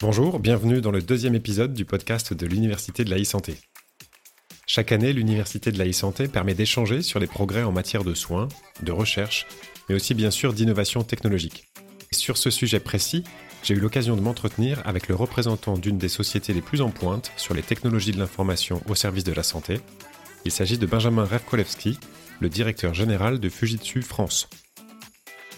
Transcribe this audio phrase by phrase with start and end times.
[0.00, 3.56] Bonjour, bienvenue dans le deuxième épisode du podcast de l'Université de la e-santé.
[4.66, 8.48] Chaque année, l'Université de la e-santé permet d'échanger sur les progrès en matière de soins,
[8.82, 9.46] de recherche,
[9.88, 11.68] mais aussi bien sûr d'innovation technologique.
[12.10, 13.22] sur ce sujet précis,
[13.62, 17.30] j'ai eu l'occasion de m'entretenir avec le représentant d'une des sociétés les plus en pointe
[17.36, 19.80] sur les technologies de l'information au service de la santé.
[20.44, 22.00] Il s'agit de Benjamin Revkolevski,
[22.40, 24.48] le directeur général de Fujitsu France.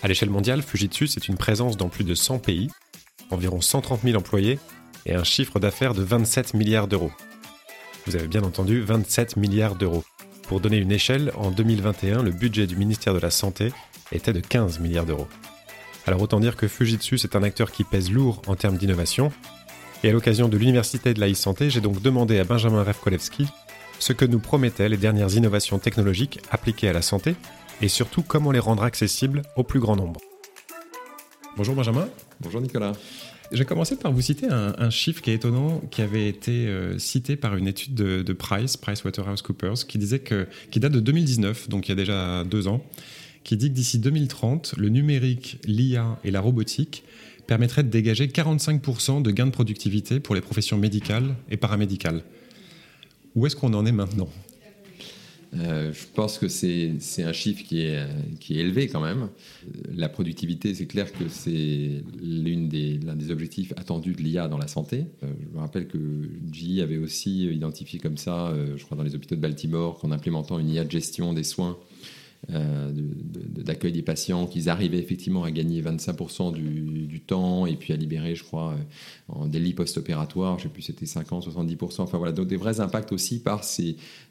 [0.02, 2.70] À l'échelle mondiale, Fujitsu c'est une présence dans plus de 100 pays
[3.30, 4.58] environ 130 000 employés
[5.04, 7.12] et un chiffre d'affaires de 27 milliards d'euros.
[8.06, 10.04] Vous avez bien entendu 27 milliards d'euros.
[10.48, 13.72] Pour donner une échelle, en 2021, le budget du ministère de la Santé
[14.12, 15.26] était de 15 milliards d'euros.
[16.06, 19.32] Alors autant dire que Fujitsu est un acteur qui pèse lourd en termes d'innovation.
[20.04, 23.48] Et à l'occasion de l'Université de la e-santé, j'ai donc demandé à Benjamin Revkolevski
[23.98, 27.34] ce que nous promettaient les dernières innovations technologiques appliquées à la santé
[27.82, 30.20] et surtout comment les rendre accessibles au plus grand nombre.
[31.56, 32.08] Bonjour Benjamin.
[32.40, 32.92] Bonjour Nicolas.
[33.50, 36.98] Je vais commencer par vous citer un, chiffre qui est étonnant, qui avait été euh,
[36.98, 41.68] cité par une étude de, de Price, PricewaterhouseCoopers, qui disait que, qui date de 2019,
[41.70, 42.84] donc il y a déjà deux ans,
[43.42, 47.04] qui dit que d'ici 2030, le numérique, l'IA et la robotique
[47.46, 52.22] permettraient de dégager 45% de gains de productivité pour les professions médicales et paramédicales.
[53.34, 54.28] Où est-ce qu'on en est maintenant?
[55.54, 58.06] Euh, je pense que c'est un chiffre qui est,
[58.50, 59.28] élevé quand même.
[59.94, 64.68] La productivité, c'est clair que c'est l'un des, des objectifs attendus de l'IA dans la
[64.68, 65.06] santé.
[65.22, 65.98] Euh, je me rappelle que
[66.52, 70.10] GE avait aussi identifié comme ça, euh, je crois dans les hôpitaux de Baltimore, qu'en
[70.10, 71.78] implémentant une IA de gestion des soins,
[72.52, 77.96] euh, d'accueil des patients, qu'ils arrivaient effectivement à gagner 25% du, temps et puis à
[77.96, 78.76] libérer, je crois, euh,
[79.28, 82.02] en délit post-opératoire, je ne sais plus, c'était 50, 70%.
[82.02, 83.64] Enfin voilà, donc des vrais impacts aussi par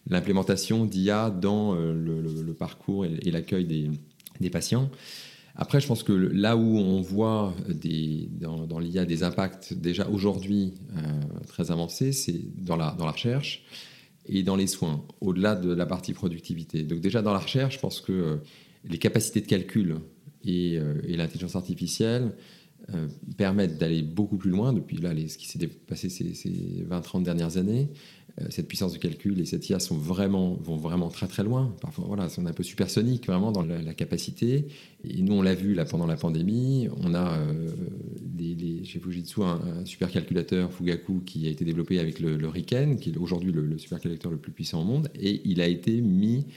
[0.07, 4.89] l'implémentation d'IA dans euh, le, parcours et, l'accueil des, patients.
[5.57, 10.73] Après, je pense que là où on voit des, dans, l'IA des impacts déjà aujourd'hui
[11.47, 13.65] très avancés, c'est dans la, dans la recherche
[14.27, 16.83] et dans les soins, au-delà de la partie productivité.
[16.83, 18.35] Donc déjà dans la recherche, je pense que euh,
[18.83, 19.95] les capacités de calcul
[20.43, 22.33] et, euh, l'intelligence artificielle
[22.93, 23.07] euh,
[23.37, 27.57] permettent d'aller beaucoup plus loin depuis là ce qui s'est passé ces, ces 20-30 dernières
[27.57, 27.89] années.
[28.41, 31.73] Euh, cette puissance de calcul et cette IA sont vraiment, vont vraiment très très loin.
[31.81, 34.67] Parfois, voilà, on est un peu supersonique vraiment dans la, capacité.
[35.03, 36.89] Et nous, on l'a vu là pendant la pandémie.
[37.01, 37.37] On a
[38.21, 42.97] des, chez Fujitsu un, un supercalculateur Fugaku qui a été développé avec le, le Riken,
[42.97, 46.01] qui est aujourd'hui le, le supercalculateur le plus puissant au monde, et il a été
[46.01, 46.51] mis euh,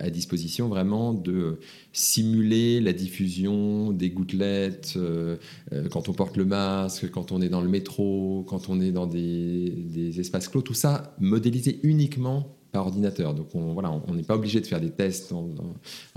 [0.00, 1.58] à disposition vraiment de
[1.92, 5.36] simuler la diffusion des gouttelettes euh,
[5.72, 8.92] euh, quand on porte le masque, quand on est dans le métro, quand on est
[8.92, 13.34] dans des, des espaces clos, tout ça modélisé uniquement par ordinateur.
[13.34, 15.54] Donc on voilà, on n'est pas obligé de faire des tests en,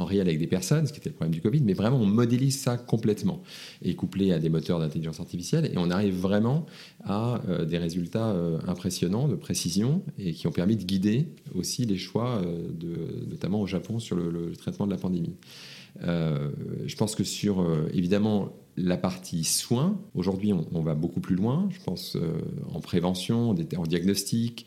[0.03, 2.59] réel avec des personnes, ce qui était le problème du Covid, mais vraiment on modélise
[2.59, 3.43] ça complètement
[3.83, 6.65] et couplé à des moteurs d'intelligence artificielle et on arrive vraiment
[7.03, 11.85] à euh, des résultats euh, impressionnants de précision et qui ont permis de guider aussi
[11.85, 12.67] les choix, euh,
[13.29, 15.35] notamment au Japon, sur le, traitement de la pandémie.
[16.01, 17.63] je pense que sur
[17.93, 22.17] évidemment la partie soins, aujourd'hui on, va beaucoup plus loin, je pense
[22.73, 24.65] en prévention, en diagnostic,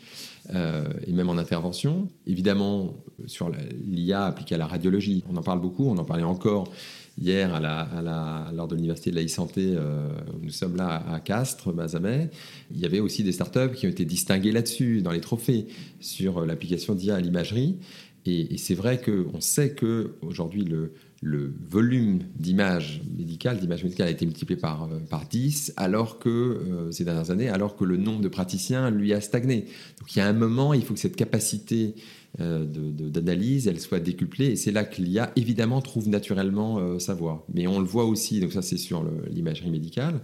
[0.54, 2.08] euh, et même en intervention.
[2.26, 2.94] Évidemment,
[3.26, 3.50] sur
[3.86, 6.72] l'IA appliquée à la radiologie, on en parle beaucoup, on en parlait encore
[7.20, 10.08] hier à la, lors de l'université de la e-santé, euh,
[10.42, 12.30] nous sommes là à Castres, Mazamet,
[12.70, 15.66] il y avait aussi des startups qui ont été distinguées là-dessus, dans les trophées,
[16.00, 17.76] sur l'application d'IA à l'imagerie.
[18.24, 20.92] Et, et c'est vrai qu'on sait qu'aujourd'hui, le,
[21.22, 26.28] le volume d'images médicales, d'images médicales a été multiplié par, euh, par 10, alors que
[26.28, 29.66] euh, ces dernières années, alors que le nombre de praticiens, lui, a stagné.
[29.98, 31.94] Donc il y a un moment, il faut que cette capacité
[32.40, 37.44] euh, d'analyse, elle soit décuplée, et c'est là que l'IA, évidemment, trouve naturellement sa voie.
[37.52, 40.20] Mais on le voit aussi, donc ça c'est sur l'imagerie médicale,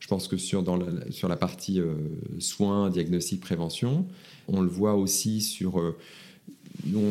[0.00, 1.80] je pense que sur, dans la, sur la partie
[2.38, 4.06] soins, diagnostic, prévention,
[4.48, 5.94] on le voit aussi sur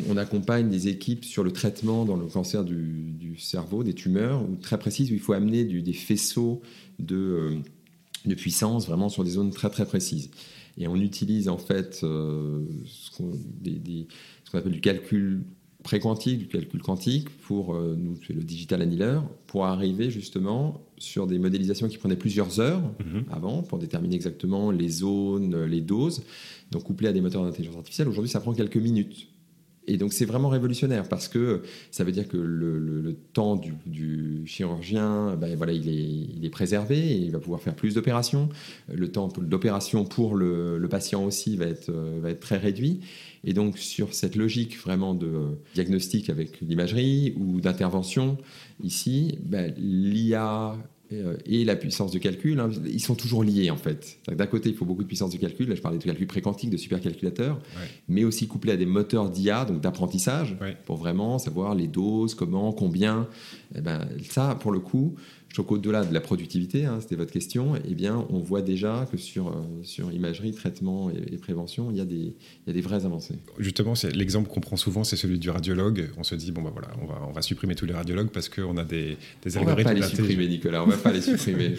[0.09, 4.55] on, accompagne des équipes sur le traitement dans le cancer du, cerveau, des tumeurs, ou
[4.55, 6.61] très précises, où il faut amener des faisceaux
[7.11, 7.57] euh,
[8.25, 10.29] de, puissance vraiment sur des zones très très précises.
[10.77, 13.33] Et on utilise en fait euh, ce qu'on
[14.53, 15.43] appelle du calcul
[15.83, 21.27] pré-quantique, du calcul quantique, pour euh, nous, c'est le digital annealer, pour arriver justement sur
[21.27, 23.23] des modélisations qui prenaient plusieurs heures mm-hmm.
[23.31, 26.23] avant, pour déterminer exactement les zones, les doses,
[26.71, 28.07] donc couplé à des moteurs d'intelligence artificielle.
[28.07, 29.27] Aujourd'hui, ça prend quelques minutes.
[29.87, 35.35] Et donc c'est vraiment révolutionnaire parce que ça veut dire que le, temps du, chirurgien,
[35.35, 38.49] ben voilà, il est, préservé et il va pouvoir faire plus d'opérations.
[38.93, 41.91] Le temps d'opération pour le, patient aussi va être,
[42.39, 43.01] très réduit.
[43.43, 48.37] Et donc sur cette logique vraiment de diagnostic avec l'imagerie ou d'intervention,
[48.83, 50.77] ici, ben, l'IA
[51.45, 54.19] et la puissance de calcul, hein, ils sont toujours liés en fait.
[54.27, 56.69] D'un côté, il faut beaucoup de puissance de calcul, là je parlais de calcul préquantique,
[56.69, 57.59] de supercalculateurs,
[58.07, 62.71] mais aussi couplé à des moteurs d'IA, donc d'apprentissage, pour vraiment savoir les doses, comment,
[62.73, 63.27] combien.
[63.73, 65.15] Et eh ben, ça, pour le coup,
[65.53, 69.07] je trouve qu'au-delà de la productivité, hein, c'était votre question, eh bien, on voit déjà
[69.11, 72.73] que sur, euh, sur imagerie, traitement et, prévention, il y, a des, il y a
[72.73, 73.35] des vraies avancées.
[73.59, 76.09] Justement, c'est, l'exemple qu'on prend souvent, c'est celui du radiologue.
[76.17, 78.49] On se dit, bon, bah voilà, on va, on va supprimer tous les radiologues parce
[78.49, 79.91] qu'on a des, des algorithmes.
[79.91, 81.75] On va pas les supprimer, Nicolas, on va pas les supprimer.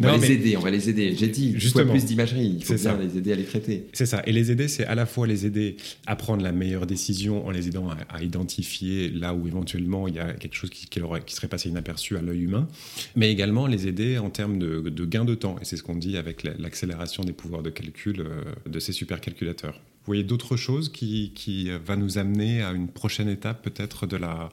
[0.00, 1.14] On va les aider, on va les aider.
[1.14, 3.86] J'ai dit, justement, plus d'imagerie, il faut bien les aider à les traiter.
[3.92, 4.22] C'est ça.
[4.24, 7.50] Et les aider, c'est à la fois les aider à prendre la meilleure décision en
[7.50, 11.34] les aidant à, identifier là où éventuellement il y a quelque chose qui, qui, qui
[11.34, 12.66] serait passé inaperçu à l'œil humain,
[13.16, 15.56] mais également les aider en termes de, gain de temps.
[15.60, 19.74] Et c'est ce qu'on dit avec l'accélération des pouvoirs de calcul euh, de ces supercalculateurs.
[19.74, 24.16] Vous voyez d'autres choses qui, qui va nous amener à une prochaine étape peut-être de
[24.16, 24.50] la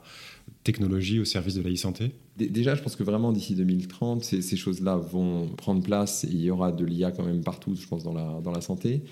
[0.64, 2.12] technologie au service de la e-santé?
[2.38, 6.40] Déjà, je pense que vraiment d'ici 2030, ces, ces choses-là vont prendre place et il
[6.40, 9.02] y aura de l'IA quand même partout, je pense, dans la, dans la santé.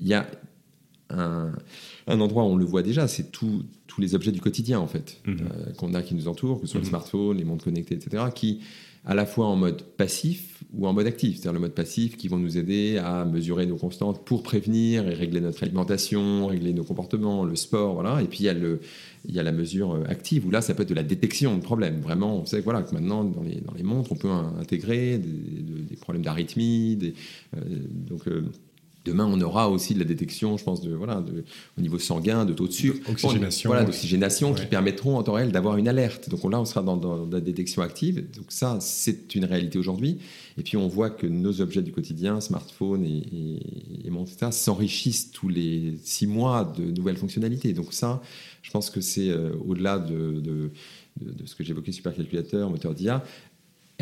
[0.00, 0.26] Il y a
[1.12, 1.52] un,
[2.06, 3.64] un endroit où on le voit déjà, c'est tous
[3.98, 5.38] les objets du quotidien, en fait, mhm.
[5.40, 6.90] euh, qu'on a qui nous entourent, que ce soit le mhm.
[6.90, 8.60] smartphone, les montres connectées, etc., qui,
[9.04, 11.36] à la fois en mode passif ou en mode actif.
[11.36, 15.14] C'est-à-dire le mode passif qui vont nous aider à mesurer nos constantes pour prévenir et
[15.14, 18.22] régler notre alimentation, régler nos comportements, le sport, voilà.
[18.22, 18.80] Et puis il y a, le,
[19.24, 21.56] il y a la mesure euh, active où là, ça peut être de la détection
[21.56, 22.00] de problèmes.
[22.00, 25.18] Vraiment, on sait que, voilà, que maintenant, dans les, dans les montres, on peut intégrer
[25.18, 27.14] des, problèmes d'arythmie,
[27.56, 27.60] euh,
[28.08, 28.26] donc...
[28.28, 28.44] Euh,
[29.04, 31.44] Demain, on aura aussi de la détection, je pense, de, voilà, de,
[31.76, 33.10] au niveau sanguin, de taux de sucre.
[33.10, 33.70] Oxygénation.
[33.70, 36.28] voilà, d'oxygénation qui permettront en temps réel d'avoir une alerte.
[36.28, 38.24] Donc là, on sera dans, la détection active.
[38.36, 40.18] Donc ça, c'est une réalité aujourd'hui.
[40.56, 45.48] Et puis, on voit que nos objets du quotidien, smartphones et, et, etc., s'enrichissent tous
[45.48, 47.72] les six mois de nouvelles fonctionnalités.
[47.72, 48.22] Donc ça,
[48.62, 50.70] je pense que c'est euh, au-delà de, de,
[51.20, 53.24] de, ce que j'évoquais, supercalculateur, moteur d'IA,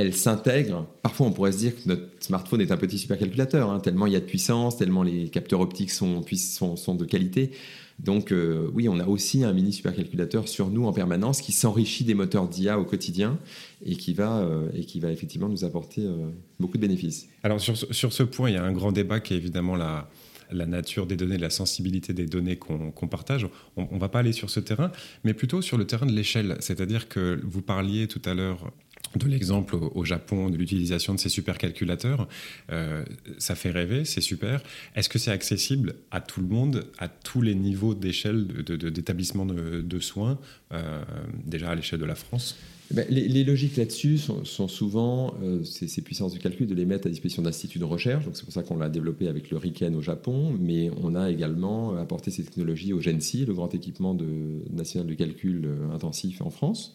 [0.00, 0.86] elle s'intègre.
[1.02, 4.14] Parfois, on pourrait se dire que notre smartphone est un petit supercalculateur, hein, tellement il
[4.14, 7.50] y a de puissance, tellement les capteurs optiques sont, de qualité.
[7.98, 12.04] Donc, euh, oui, on a aussi un mini supercalculateur sur nous en permanence qui s'enrichit
[12.04, 13.38] des moteurs d'IA au quotidien
[13.84, 17.28] et qui va, euh, et qui va effectivement nous apporter euh, beaucoup de bénéfices.
[17.42, 20.08] Alors, sur, sur, ce point, il y a un grand débat qui est évidemment la,
[20.50, 23.46] la nature des données, la sensibilité des données qu'on partage.
[23.76, 24.90] On ne va pas aller sur ce terrain,
[25.24, 26.56] mais plutôt sur le terrain de l'échelle.
[26.60, 28.72] C'est-à-dire que vous parliez tout à l'heure
[29.16, 32.28] de l'exemple au Japon de l'utilisation de ces supercalculateurs.
[32.70, 33.04] Euh,
[33.38, 34.62] ça fait rêver, c'est super.
[34.94, 39.80] Est-ce que c'est accessible à tout le monde, à tous les niveaux d'échelle d'établissement de,
[39.80, 40.38] de, soins,
[40.72, 41.02] euh,
[41.44, 42.56] déjà à l'échelle de la France?
[42.92, 47.06] Eh ben, les, logiques là-dessus sont, souvent euh, ces, puissances de calcul de les mettre
[47.06, 48.24] à disposition d'instituts de recherche.
[48.32, 51.96] C'est pour ça qu'on l'a développé avec le RIKEN au Japon, mais on a également
[51.96, 54.26] apporté ces technologies au GENSI, le grand équipement de,
[54.72, 56.94] national de calcul intensif en France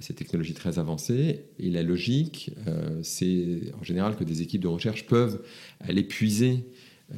[0.00, 1.44] ces technologies très avancées.
[1.58, 5.42] Et la logique, euh, c'est en général que des équipes de recherche peuvent
[5.80, 6.64] aller puiser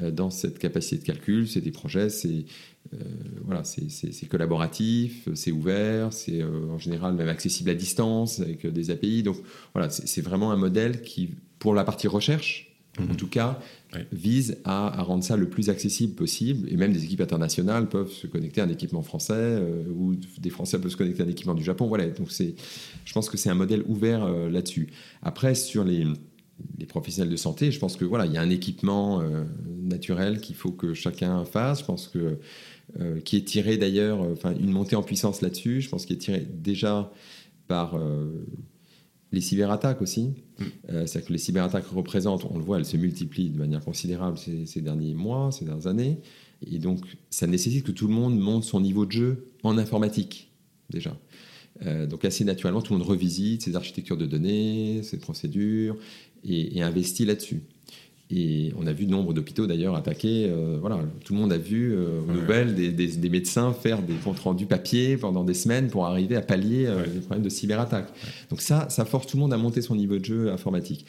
[0.02, 1.48] euh, dans cette capacité de calcul.
[1.48, 2.44] C'est des projets, c'est
[2.94, 2.96] euh,
[3.44, 9.22] voilà, c'est collaboratif, c'est ouvert, c'est en général même accessible à distance avec des API.
[9.22, 9.36] Donc
[9.75, 12.67] voilà, c'est vraiment un modèle qui, pour la partie recherche,
[13.00, 13.16] en mhm.
[13.16, 13.58] tout cas,
[14.12, 16.68] vise à, rendre ça le plus accessible possible.
[16.70, 20.50] Et même des équipes internationales peuvent se connecter à un équipement français euh, ou des
[20.50, 21.86] Français peuvent se connecter à un équipement du Japon.
[21.86, 24.88] Voilà, donc je pense que c'est un modèle ouvert euh, là-dessus.
[25.22, 26.06] Après, sur les,
[26.88, 29.44] professionnels de santé, je pense que voilà, il y a un équipement euh,
[29.80, 31.80] naturel qu'il faut que chacun fasse.
[31.80, 32.38] Je pense que
[33.23, 35.82] qui est tiré d'ailleurs, enfin une montée en puissance là-dessus.
[35.82, 37.12] Je pense qu'il est tiré déjà
[37.66, 38.00] par
[39.32, 40.35] les cyberattaques aussi.
[40.58, 40.64] Mm.
[40.90, 44.38] Euh, c'est-à-dire que les cyberattaques représentent, on le voit, elles se multiplient de manière considérable
[44.38, 46.18] ces, derniers mois, ces dernières années.
[46.66, 50.50] Et donc, ça nécessite que tout le monde monte son niveau de jeu en informatique,
[50.90, 51.16] déjà.
[51.87, 55.97] Euh, donc, assez naturellement, tout le monde revisite ses architectures de données, ses procédures,
[56.44, 57.62] et investit là-dessus.
[58.30, 60.47] Et on a vu nombre d'hôpitaux d'ailleurs attaqués.
[60.50, 64.40] Euh, voilà, tout le monde a vu euh, aux nouvelles des, médecins faire des comptes
[64.40, 68.08] rendus papier pendant des semaines pour arriver à pallier euh, les problèmes de cyberattaque.
[68.50, 71.06] Donc ça, ça force tout le monde à monter son niveau de jeu informatique.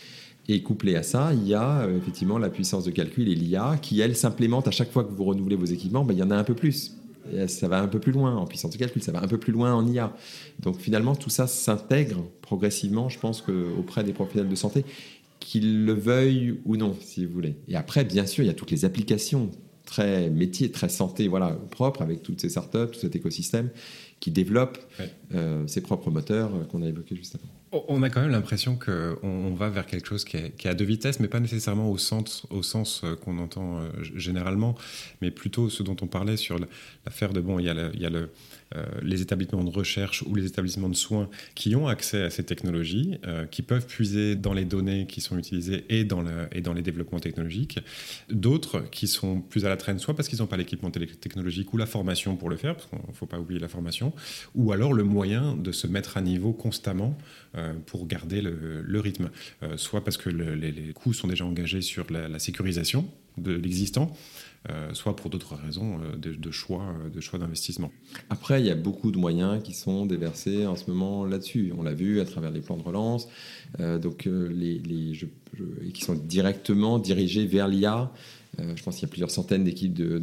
[0.48, 4.00] Et couplé à ça, il y a effectivement la puissance de calcul et l'IA qui,
[4.00, 6.04] elle, s'implémente à chaque fois que vous renouvelez vos équipements.
[6.04, 6.96] Ben, il y en a un peu plus.
[7.32, 9.38] Et ça va un peu plus loin en puissance de calcul, ça va un peu
[9.38, 10.12] plus loin en IA.
[10.62, 13.44] Donc finalement, tout ça s'intègre progressivement, je pense,
[13.78, 14.86] auprès des professionnels de santé
[15.40, 17.56] qu'ils le veuillent ou non, si vous voulez.
[17.68, 19.52] Et après, bien sûr, il y a toutes les applications
[19.86, 23.70] très métiers, très santé, voilà, propres, avec toutes ces startups, tout cet écosystème
[24.20, 24.78] qui développe
[25.34, 27.48] euh, ses propres moteurs euh, qu'on a évoqués juste avant.
[27.72, 31.20] On a quand même l'impression qu'on va vers quelque chose qui est, à deux vitesses,
[31.20, 34.76] mais pas nécessairement au, sens, au sens euh, qu'on entend euh, généralement,
[35.22, 36.58] mais plutôt ce dont on parlait sur
[37.06, 38.32] l'affaire de, bon, il y a, il y a le,
[39.02, 43.18] les établissements de recherche ou les établissements de soins qui ont accès à ces technologies,
[43.26, 47.80] euh, qui peuvent puiser dans les données qui sont utilisées et dans, les développements technologiques.
[48.30, 51.78] D'autres qui sont plus à la traîne, soit parce qu'ils n'ont pas l'équipement technologique ou
[51.78, 54.14] la formation pour le faire, parce qu'il ne faut pas oublier la formation,
[54.56, 57.18] ou alors le moyen de se mettre à niveau constamment
[57.56, 59.30] euh, pour garder le, rythme.
[59.78, 63.10] soit parce que les, coûts sont déjà engagés sur la sécurisation
[63.40, 64.16] de l'existant, euh,
[64.94, 67.92] soit pour d'autres raisons euh, de, choix euh, de choix d'investissement.
[68.30, 71.74] Après, il y a beaucoup de moyens qui sont déversés en ce moment là-dessus.
[71.78, 73.28] On l'a vu à travers les plans de relance,
[73.80, 74.82] donc les,
[75.94, 78.12] qui sont directement dirigés vers l'IA.
[78.76, 80.22] Je pense qu'il y a plusieurs centaines d'équipes de,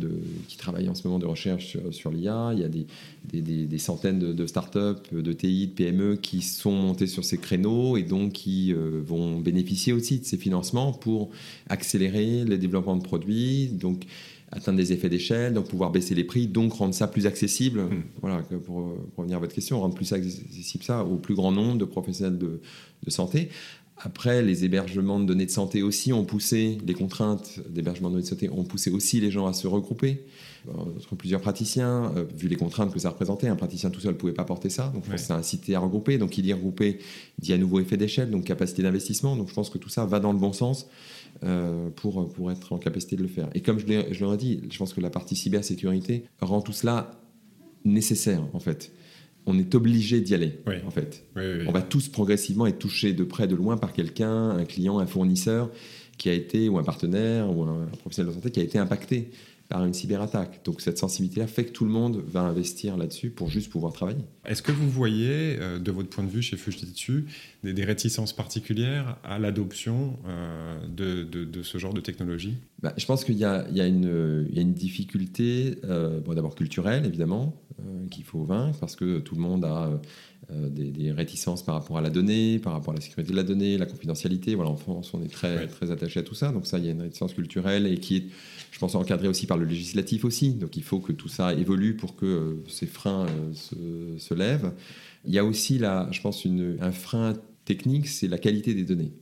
[0.48, 2.52] qui travaillent en ce moment de recherche sur, l'IA.
[2.54, 6.72] Il y a des, des, centaines de, de, startups, de TI, de PME qui sont
[6.72, 11.30] montées sur ces créneaux et donc qui vont bénéficier aussi de ces financements pour
[11.68, 13.68] accélérer le développement de produits.
[13.68, 14.06] Donc,
[14.52, 17.80] atteindre des effets d'échelle, donc pouvoir baisser les prix, donc rendre ça plus accessible.
[17.80, 18.02] Hmm.
[18.20, 21.84] Voilà, pour, revenir à votre question, rendre plus accessible ça au plus grand nombre de
[21.84, 22.60] professionnels de,
[23.08, 23.50] santé.
[23.98, 28.24] Après, les hébergements de données de santé aussi ont poussé, les contraintes d'hébergement de données
[28.24, 30.26] de santé ont poussé aussi les gens à se regrouper
[30.68, 33.48] euh, entre plusieurs praticiens, euh, vu les contraintes que ça représentait.
[33.48, 36.18] Un praticien tout seul ne pouvait pas porter ça, donc ça a incité à regrouper.
[36.18, 36.98] Donc, il dit regrouper,
[37.38, 39.34] dit à nouveau effet d'échelle, donc capacité d'investissement.
[39.34, 40.88] Donc, je pense que tout ça va dans le bon sens.
[41.44, 43.50] Euh, pour, pour être en capacité de le faire.
[43.52, 47.20] Et comme je, je l'aurais dit, je pense que la partie cybersécurité rend tout cela
[47.84, 48.90] nécessaire, en fait.
[49.46, 51.24] On est obligé d'y aller, en fait.
[51.36, 55.06] on va tous progressivement être touchés de près, de loin par quelqu'un, un client, un
[55.06, 55.70] fournisseur
[56.18, 59.30] qui a été, ou un partenaire, ou un professionnel de santé qui a été impacté
[59.68, 60.60] par une cyberattaque.
[60.64, 64.24] Donc cette sensibilité-là fait que tout le monde va investir là-dessus pour juste pouvoir travailler.
[64.44, 67.26] Est-ce que vous voyez, euh, de votre point de vue chez Fujitsu,
[67.64, 72.54] des, des réticences particulières à l'adoption euh, de, de, ce genre de technologie?
[72.80, 77.60] Bah, Je pense qu'il y, y, y, a une difficulté, euh, bon, d'abord culturelle évidemment,
[78.10, 79.90] qu'il faut vaincre parce que tout le monde a
[80.50, 83.42] des, des, réticences par rapport à la donnée, par rapport à la sécurité de la
[83.42, 84.54] donnée, la confidentialité.
[84.54, 86.52] Voilà, en France, on est très, très attaché à tout ça.
[86.52, 88.26] Donc ça, il y a une réticence culturelle et qui est
[88.76, 90.50] je pense encadré aussi par le législatif aussi.
[90.50, 94.70] Donc il faut que tout ça évolue pour que euh, ces freins euh, se, lèvent.
[95.24, 97.32] Il y a aussi, là, je pense, une, un frein
[97.64, 99.12] technique, c'est la qualité des données.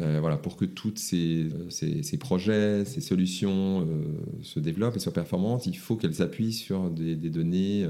[0.00, 3.86] Euh, voilà, pour que tous ces, ces, projets, ces solutions
[4.42, 7.86] se développent et soient performantes, il faut qu'elles s'appuient sur des données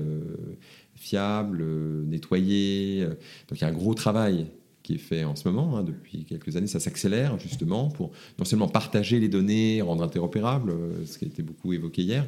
[0.94, 1.64] fiables,
[2.06, 3.06] nettoyées.
[3.49, 4.46] Donc il y a un gros travail
[4.85, 6.67] qui est fait en ce moment, hein, depuis quelques années.
[6.67, 11.29] Ça s'accélère justement pour non seulement partager les données, rendre interopérables, euh, ce qui a
[11.29, 12.26] été beaucoup évoqué hier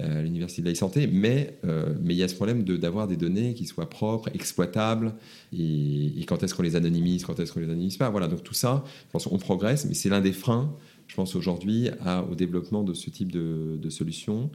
[0.00, 3.06] euh, à l'Université de la santé, mais, euh, mais il y a ce problème d'avoir
[3.06, 5.12] des données qui soient propres, exploitables,
[5.52, 8.08] et, quand est-ce qu'on les anonymise, quand est-ce qu'on les anonymise pas.
[8.08, 10.74] Voilà, donc tout ça, je pense qu'on progresse, mais c'est l'un des freins,
[11.08, 11.90] je pense aujourd'hui,
[12.30, 14.50] au développement de ce type de, de solutions.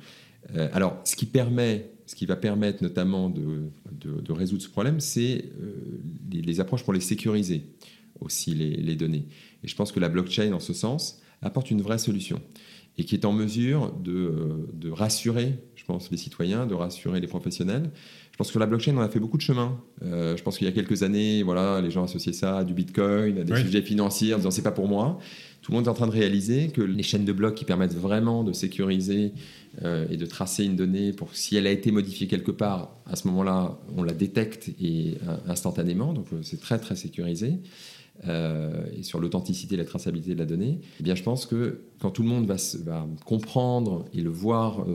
[0.74, 5.44] alors, ce qui permet ce qui va permettre notamment de, de, résoudre ce problème, c'est
[6.32, 7.64] les, approches pour les sécuriser
[8.20, 9.28] aussi, les, données.
[9.64, 12.42] Et je pense que la blockchain, en ce sens, apporte une vraie solution
[12.98, 17.20] et qui est en mesure de, euh, de, rassurer, je pense, les citoyens, de rassurer
[17.20, 17.92] les professionnels.
[18.32, 19.80] Je pense que la blockchain, on a fait beaucoup de chemin.
[20.04, 22.74] Euh, je pense qu'il y a quelques années, voilà, les gens associaient ça à du
[22.74, 25.20] bitcoin, à des sujets financiers, en disant c'est pas pour moi.
[25.68, 27.96] Tout le monde est en train de réaliser que les chaînes de blocs qui permettent
[27.96, 29.34] vraiment de sécuriser
[29.84, 33.18] euh, et de tracer une donnée pour si elle a été modifiée quelque part, à
[33.18, 37.60] ce moment-là, on la détecte et euh, instantanément, donc euh, c'est très très sécurisé.
[38.26, 42.12] Et sur l'authenticité et la traçabilité de la donnée, eh bien, je pense que quand
[42.12, 44.86] tout le monde va, comprendre et le voir,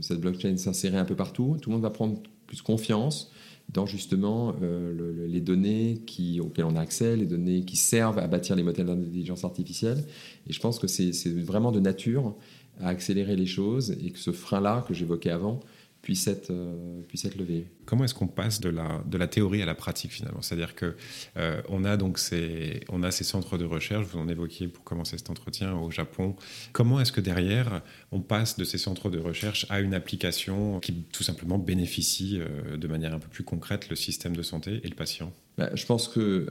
[0.00, 3.30] cette blockchain s'insérer un peu partout, tout le monde va prendre plus confiance
[3.72, 6.00] dans justement les données
[6.40, 10.04] auxquelles on a accès, les données qui servent à bâtir les modèles d'intelligence artificielle.
[10.48, 12.34] Et je pense que c'est vraiment de nature
[12.80, 15.60] à accélérer les choses et que ce frein-là que j'évoquais avant
[16.02, 17.66] puisse être, euh, puisse être levé.
[17.86, 20.42] Comment est-ce qu'on passe de la, de la théorie à la pratique finalement?
[20.42, 20.96] C'est-à-dire que
[21.36, 24.82] euh, on a donc ces, on a ces centres de recherche, vous en évoquiez pour
[24.82, 26.34] commencer cet entretien au Japon.
[26.72, 31.04] Comment est-ce que derrière on passe de ces centres de recherche à une application qui
[31.12, 34.88] tout simplement bénéficie euh, de manière un peu plus concrète le système de santé et
[34.88, 35.32] le patient?
[35.56, 36.46] Bah, Je pense que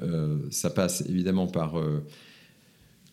[0.50, 1.76] ça passe évidemment par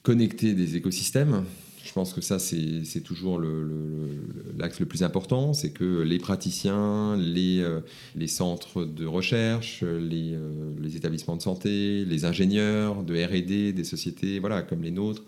[0.02, 1.44] connecter des écosystèmes.
[1.88, 7.60] Je pense que ça, c'est toujours l'axe le, plus important, c'est que les praticiens, les,
[7.60, 7.80] euh,
[8.14, 13.84] les, centres de recherche, les, euh, les, établissements de santé, les ingénieurs de R&D, des
[13.84, 15.24] sociétés voilà, comme les nôtres,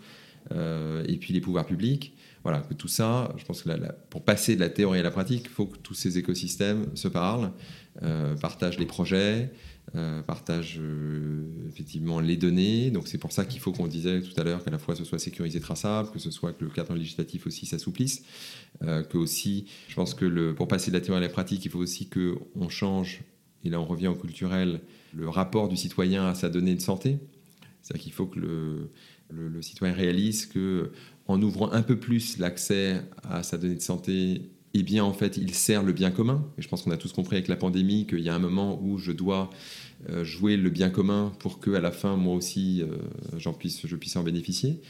[0.51, 2.13] euh, et puis les pouvoirs publics,
[2.43, 3.69] voilà, que tout ça, je pense que
[4.11, 7.07] pour passer de la théorie à la pratique, il faut que tous ces écosystèmes se
[7.07, 7.51] parlent,
[8.39, 9.51] partagent les projets,
[9.95, 12.91] euh, partagent euh, effectivement les données.
[12.91, 15.03] Donc c'est pour ça qu'il faut qu'on disait tout à l'heure qu'à la fois ce
[15.03, 18.23] soit sécurisé, traçable, que ce soit que le cadre législatif aussi s'assouplisse,
[18.81, 21.79] que aussi, je pense que pour passer de la théorie à la pratique, il faut
[21.79, 23.21] aussi qu'on change,
[23.63, 24.81] et là on revient au culturel,
[25.13, 27.19] le rapport du citoyen à sa donnée de santé.
[27.81, 28.91] C'est-à-dire qu'il faut que le,
[29.29, 30.91] le, citoyen réalise que
[31.27, 35.37] en ouvrant un peu plus l'accès à sa donnée de santé, eh bien en fait
[35.37, 36.45] il sert le bien commun.
[36.57, 38.81] Et je pense qu'on a tous compris avec la pandémie qu'il y a un moment
[38.81, 39.49] où je dois
[40.09, 42.97] euh, jouer le bien commun pour que à la fin moi aussi euh,
[43.37, 44.81] j'en puisse, je puisse en bénéficier.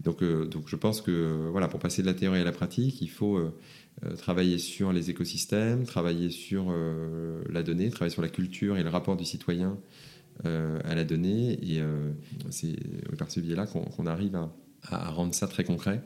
[0.00, 3.02] Donc, euh, donc je pense que voilà pour passer de la théorie à la pratique,
[3.02, 3.38] il faut
[4.16, 6.74] travailler sur les écosystèmes, travailler sur
[7.50, 9.76] la donnée, travailler sur la culture et le rapport du citoyen
[10.44, 11.58] à la donnée.
[11.62, 11.82] Et
[12.48, 12.76] c'est
[13.18, 14.50] par ce biais-là qu'on arrive à,
[14.84, 16.02] à, rendre ça très concret.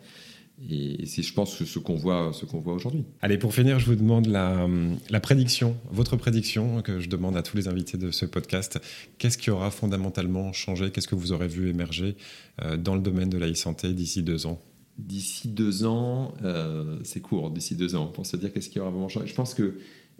[0.62, 3.04] Et c'est, je pense, ce qu'on voit, ce qu'on voit aujourd'hui.
[3.20, 4.68] Allez, pour finir, je vous demande la,
[5.10, 8.80] la, prédiction, votre prédiction que je demande à tous les invités de ce podcast.
[9.18, 10.90] Qu'est-ce qui aura fondamentalement changé?
[10.90, 12.16] Qu'est-ce que vous aurez vu émerger
[12.62, 14.60] euh, dans le domaine de la e-santé d'ici deux ans?
[14.96, 18.90] D'ici deux ans, euh, c'est court, d'ici deux ans, pour se dire qu'est-ce qui aura
[18.90, 19.26] vraiment changé.
[19.26, 19.78] Je pense que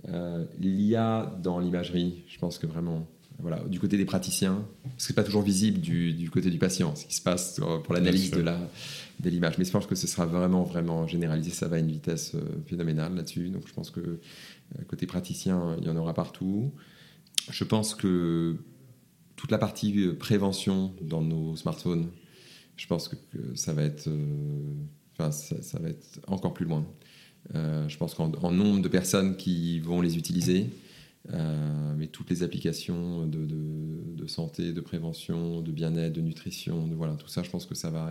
[0.09, 3.07] euh, l'IA dans l'imagerie, je pense que vraiment
[3.41, 6.59] voilà, du côté des praticiens, parce que ce n'est pas toujours visible du, côté du
[6.59, 9.59] patient, ce qui se passe pour l'analyse de l'image.
[9.59, 11.51] Mais je pense que ce sera vraiment, vraiment généralisé.
[11.51, 13.51] Ça va à une vitesse euh, phénoménale là-dessus.
[13.51, 16.73] Donc je pense que euh, côté praticien, il y en aura partout.
[17.51, 18.57] Je pense que
[19.37, 22.11] toute la partie euh, prévention dans nos smartphones,
[22.77, 23.17] je pense que,
[23.55, 24.09] ça va être,
[25.13, 26.85] enfin, ça, va être encore plus loin.
[27.55, 30.71] je pense qu'en nombre de personnes qui vont les utiliser,
[31.33, 37.15] euh, mais toutes les applications de, santé, de prévention, de bien-être, de nutrition, de, voilà,
[37.15, 38.11] tout ça, je pense que ça va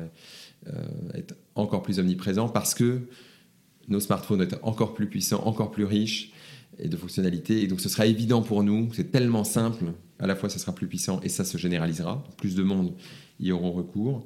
[0.67, 0.71] euh,
[1.13, 3.01] être encore plus omniprésent parce que
[3.87, 6.31] nos smartphones vont être encore plus puissants, encore plus riches
[6.79, 7.61] et de fonctionnalités.
[7.61, 10.73] Et donc ce sera évident pour nous, c'est tellement simple, à la fois ça sera
[10.73, 12.93] plus puissant et ça se généralisera, plus de monde
[13.39, 14.25] y auront recours.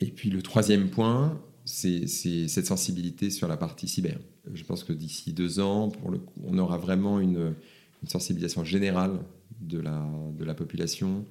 [0.00, 4.18] Et puis le troisième point, c'est cette sensibilité sur la partie cyber.
[4.52, 7.54] Je pense que d'ici deux ans, pour le on aura vraiment une
[8.02, 9.20] une sensibilisation générale
[9.60, 10.06] de la,
[10.38, 11.24] de la population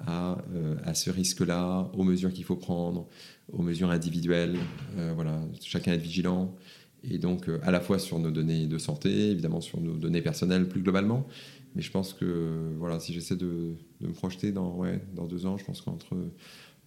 [0.00, 3.06] à, euh, à ce risque-là, aux mesures qu'il faut prendre,
[3.52, 4.56] aux mesures individuelles.
[4.96, 6.54] Euh, voilà, chacun est vigilant.
[7.02, 10.22] Et donc, euh, à la fois sur nos données de santé, évidemment sur nos données
[10.22, 11.26] personnelles plus globalement.
[11.74, 15.46] Mais je pense que, voilà, si j'essaie de, de, me projeter dans, ouais, dans deux
[15.46, 16.16] ans, je pense qu'entre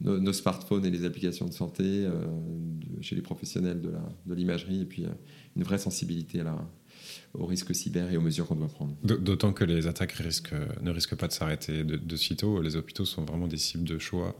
[0.02, 2.08] nos, smartphones et les applications de santé,
[3.00, 3.82] chez les professionnels
[4.26, 5.06] de l'imagerie, de et puis
[5.56, 6.68] une vraie sensibilité à la,
[7.34, 8.96] aux risques cyber et aux mesures qu'on doit prendre.
[9.04, 12.62] D'autant que les attaques risquent, ne risquent pas de s'arrêter de, de, sitôt.
[12.62, 14.36] Les hôpitaux sont vraiment des cibles de choix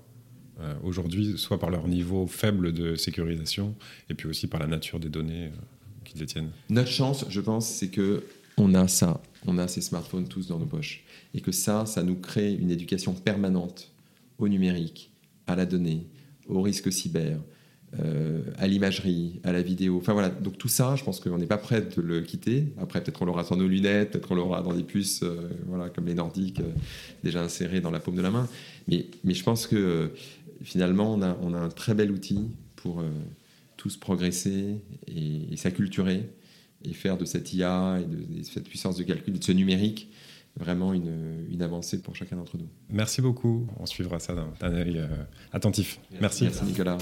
[0.62, 3.76] euh, aujourd'hui, soit par leur niveau faible de sécurisation,
[4.10, 5.52] et puis aussi par la nature des données euh,
[6.04, 6.52] qu'ils détiennent.
[6.70, 8.26] Notre chance, je pense, c'est que
[8.58, 12.04] on a ça, on a ces smartphones tous dans nos poches, et que ça, ça
[12.04, 13.90] nous crée une éducation permanente
[14.38, 15.14] au numérique,
[15.48, 16.08] à la donnée,
[16.50, 17.40] aux risques cyber,
[17.98, 19.98] euh, à l'imagerie, à la vidéo.
[19.98, 22.68] Enfin voilà, donc tout ça, je pense qu'on n'est pas prêt de le quitter.
[22.78, 25.90] Après, peut-être qu'on l'aura sur nos lunettes, peut-être qu'on l'aura dans des puces, euh, voilà,
[25.90, 26.72] comme les nordiques, euh,
[27.24, 28.48] déjà insérées dans la paume de la main.
[28.88, 30.12] Mais, mais je pense que
[30.62, 33.04] finalement, on a, on a, un très bel outil pour
[33.76, 34.76] tous progresser
[35.08, 36.30] et, s'acculturer
[36.86, 40.12] et faire de cette IA et de, cette puissance de calcul, de ce numérique,
[40.58, 42.68] vraiment une, une, avancée pour chacun d'entre nous.
[42.90, 43.68] Merci beaucoup.
[43.80, 45.02] On suivra ça d'un œil
[45.52, 46.00] attentif.
[46.22, 46.44] Merci.
[46.44, 46.98] Merci Nicolas.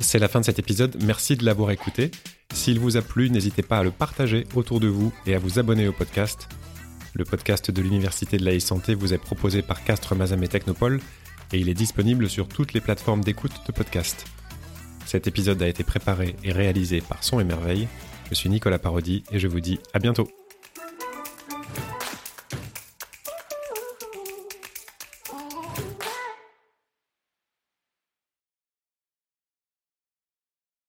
[0.00, 2.10] C'est la fin de cet épisode, merci de l'avoir écouté.
[2.52, 5.58] S'il vous a plu, n'hésitez pas à le partager autour de vous et à vous
[5.58, 6.48] abonner au podcast.
[7.14, 11.00] Le podcast de l'Université de la e-santé vous est proposé par Castres Mazam et Technopole
[11.52, 14.24] et il est disponible sur toutes les plateformes d'écoute de podcast.
[15.06, 17.86] Cet épisode a été préparé et réalisé par Son et Merveille.
[18.30, 20.28] Je suis Nicolas Parodi et je vous dis à bientôt.